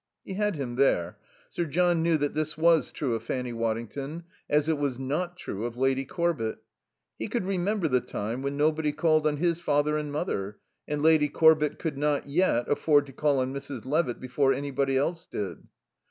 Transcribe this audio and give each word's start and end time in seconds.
He 0.25 0.33
had 0.33 0.55
him 0.55 0.77
there. 0.77 1.19
Sir 1.51 1.63
John 1.65 2.01
knew 2.01 2.17
that 2.17 2.33
this 2.33 2.57
was 2.57 2.91
true 2.91 3.13
of 3.13 3.21
Fanny 3.21 3.53
Waddington, 3.53 4.23
as 4.49 4.67
it 4.67 4.79
was 4.79 4.97
not 4.97 5.37
true 5.37 5.67
of 5.67 5.77
Lady 5.77 6.05
Corbett. 6.05 6.57
He 7.19 7.27
could 7.27 7.45
remember 7.45 7.87
the 7.87 8.01
time 8.01 8.41
when 8.41 8.57
nobody 8.57 8.93
called 8.93 9.27
on 9.27 9.37
his 9.37 9.59
father 9.59 9.97
and 9.97 10.11
mother; 10.11 10.57
and 10.87 11.03
Lady 11.03 11.29
Corbett 11.29 11.77
could 11.77 11.99
not, 11.99 12.25
yet, 12.27 12.67
afford 12.67 13.05
to 13.05 13.13
call 13.13 13.37
on 13.41 13.53
Mrs. 13.53 13.85
Levitt 13.85 14.19
before 14.19 14.53
anybody 14.55 14.97
else 14.97 15.27
did. 15.31 15.67